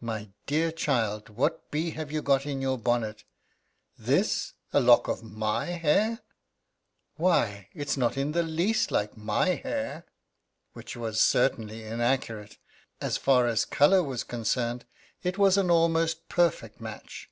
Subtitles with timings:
[0.00, 3.24] "My dear child, what bee have you got in your bonnet?
[3.98, 6.20] This a lock of my hair!
[7.16, 10.06] Why, it's not in the least like my hair!"
[10.72, 12.56] Which was certainly inaccurate.
[13.02, 14.86] As far as color was concerned
[15.22, 17.28] it was an almost perfect match.